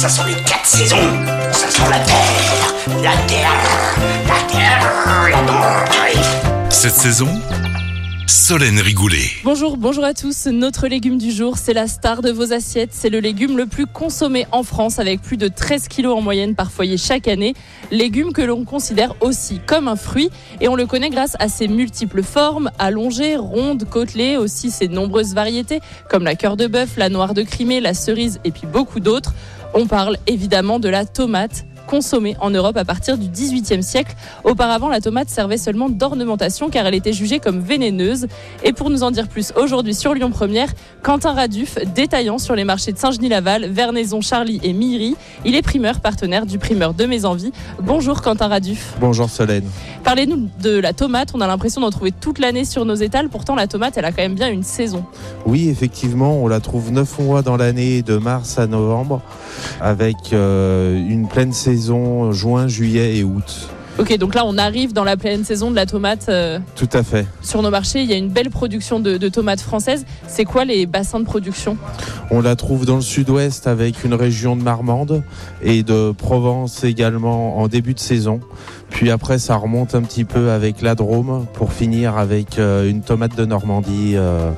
[0.00, 0.96] Ça sont les quatre saisons.
[1.52, 3.52] Ça sent la terre, la terre,
[4.26, 6.70] la terre, la terre.
[6.70, 7.28] Cette saison,
[8.26, 9.28] Solène Rigoulet.
[9.44, 10.46] Bonjour, bonjour à tous.
[10.46, 12.94] Notre légume du jour, c'est la star de vos assiettes.
[12.94, 16.54] C'est le légume le plus consommé en France avec plus de 13 kilos en moyenne
[16.54, 17.52] par foyer chaque année.
[17.90, 20.30] Légume que l'on considère aussi comme un fruit
[20.62, 25.34] et on le connaît grâce à ses multiples formes, allongées, rondes, côtelées, aussi ses nombreuses
[25.34, 29.00] variétés comme la cœur de bœuf, la noire de Crimée, la cerise et puis beaucoup
[29.00, 29.34] d'autres.
[29.74, 34.14] On parle évidemment de la tomate consommée en Europe à partir du XVIIIe siècle.
[34.44, 38.28] Auparavant, la tomate servait seulement d'ornementation car elle était jugée comme vénéneuse.
[38.62, 40.68] Et pour nous en dire plus aujourd'hui sur Lyon Première,
[41.02, 45.16] Quentin Raduf, détaillant sur les marchés de Saint-Genis-Laval, Vernaison, Charlie et Miry.
[45.44, 47.52] Il est primeur partenaire du primeur de Mes Envies.
[47.82, 48.94] Bonjour Quentin Raduf.
[49.00, 49.68] Bonjour Solène.
[50.04, 51.30] Parlez-nous de la tomate.
[51.34, 53.28] On a l'impression d'en trouver toute l'année sur nos étals.
[53.28, 55.04] Pourtant, la tomate, elle a quand même bien une saison.
[55.44, 59.22] Oui, effectivement, on la trouve 9 mois dans l'année, de mars à novembre,
[59.80, 63.68] avec euh, une pleine saison juin, juillet et août.
[63.98, 66.26] Ok, donc là on arrive dans la pleine saison de la tomate.
[66.30, 67.26] euh, Tout à fait.
[67.42, 70.06] sur nos marchés, il y a une belle production de, de tomates françaises.
[70.26, 71.76] C'est quoi les bassins de production?
[72.30, 75.22] On la trouve dans le sud-ouest avec une région de Marmande
[75.62, 78.40] et de Provence également en début de saison.
[78.88, 83.02] Puis après, ça remonte un petit peu avec la Drôme pour finir avec euh, une
[83.02, 84.50] tomate de Normandie euh,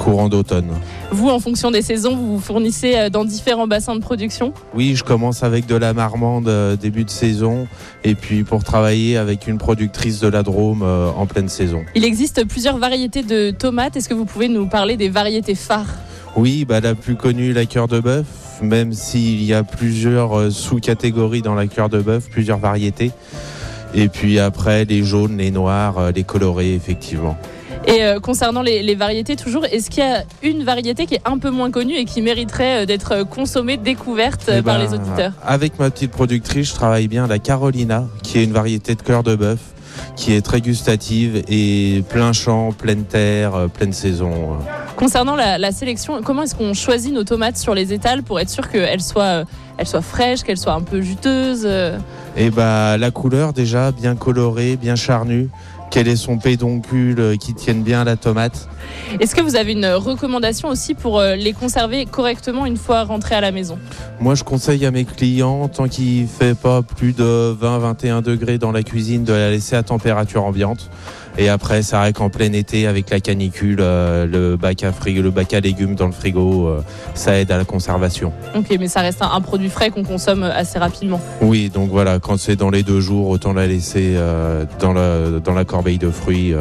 [0.00, 0.68] courant d'automne.
[1.12, 4.54] Vous, en fonction des saisons, vous vous fournissez euh, dans différents bassins de production.
[4.74, 7.68] Oui, je commence avec de la Marmande euh, début de saison
[8.02, 11.82] et puis pour travailler avec une productrice de la Drôme euh, en pleine saison.
[11.94, 13.96] Il existe plusieurs variétés de tomates.
[13.96, 15.94] Est-ce que vous pouvez nous parler des variétés phares?
[16.34, 18.26] Oui, bah, la plus connue, la cœur de bœuf,
[18.62, 23.10] même s'il y a plusieurs sous-catégories dans la cœur de bœuf, plusieurs variétés.
[23.92, 27.36] Et puis après, les jaunes, les noirs, les colorés, effectivement.
[27.86, 31.22] Et euh, concernant les, les variétés, toujours, est-ce qu'il y a une variété qui est
[31.24, 34.84] un peu moins connue et qui mériterait euh, d'être euh, consommée, découverte Eh par ben,
[34.86, 35.32] les auditeurs?
[35.44, 39.22] Avec ma petite productrice, je travaille bien la Carolina, qui est une variété de cœur
[39.22, 39.60] de bœuf,
[40.14, 44.58] qui est très gustative et plein champ, pleine terre, pleine saison.
[44.96, 48.50] Concernant la, la sélection, comment est-ce qu'on choisit nos tomates sur les étals pour être
[48.50, 49.44] sûr qu'elles soient,
[49.78, 51.66] elles soient fraîches, qu'elles soient un peu juteuses
[52.36, 55.48] Et bah la couleur déjà bien colorée, bien charnue.
[55.90, 58.68] Quel est son pédoncule euh, qui tienne bien la tomate
[59.18, 63.34] Est-ce que vous avez une recommandation aussi pour euh, les conserver correctement une fois rentrés
[63.34, 63.76] à la maison?
[64.20, 68.70] Moi, je conseille à mes clients, tant qu'il fait pas plus de 20-21 degrés dans
[68.70, 70.90] la cuisine, de la laisser à température ambiante.
[71.38, 75.22] Et après, c'est vrai qu'en plein été, avec la canicule, euh, le bac à frigo,
[75.22, 76.82] le bac à légumes dans le frigo, euh,
[77.14, 78.32] ça aide à la conservation.
[78.54, 81.20] Ok, mais ça reste un, un produit frais qu'on consomme euh, assez rapidement.
[81.40, 84.16] Oui, donc voilà, quand c'est dans les deux jours, autant la laisser
[84.80, 86.54] dans, la, dans la corbeille de fruits.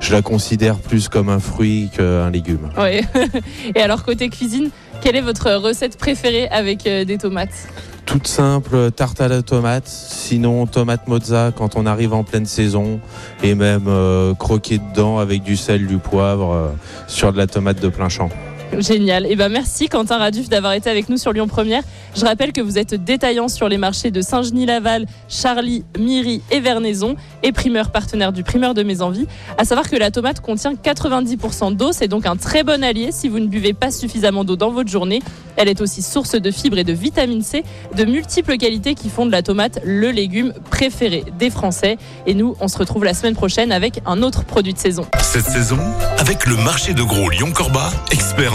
[0.00, 2.70] je la considère plus comme un fruit qu'un légume.
[2.76, 3.02] Ouais.
[3.74, 4.70] Et alors côté cuisine,
[5.00, 7.68] quelle est votre recette préférée avec des tomates?
[8.10, 12.98] Toute simple, tarte à la tomate, sinon tomate mozza quand on arrive en pleine saison,
[13.40, 16.68] et même euh, croquer dedans avec du sel, du poivre, euh,
[17.06, 18.28] sur de la tomate de plein champ.
[18.78, 19.26] Génial.
[19.26, 21.82] Et ben merci Quentin Raduf d'avoir été avec nous sur Lyon Première.
[22.16, 27.16] Je rappelle que vous êtes détaillant sur les marchés de Saint-Genis-Laval, Charlie, Miry et Vernaison
[27.42, 29.26] et primeur partenaire du primeur de mes envies.
[29.58, 33.28] À savoir que la tomate contient 90% d'eau, c'est donc un très bon allié si
[33.28, 35.20] vous ne buvez pas suffisamment d'eau dans votre journée.
[35.56, 37.64] Elle est aussi source de fibres et de vitamine C,
[37.96, 41.98] de multiples qualités qui font de la tomate le légume préféré des Français.
[42.26, 45.06] Et nous, on se retrouve la semaine prochaine avec un autre produit de saison.
[45.20, 45.78] Cette saison,
[46.18, 48.54] avec le marché de gros Lyon-Corba, expert